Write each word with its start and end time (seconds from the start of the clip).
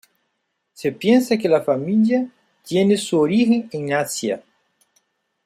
Se 0.73 0.87
piensa 0.89 1.37
que 1.37 1.47
la 1.47 1.61
familia 1.61 2.27
tiene 2.63 2.97
su 2.97 3.19
origen 3.19 3.69
en 3.71 3.93
Asia. 3.93 4.43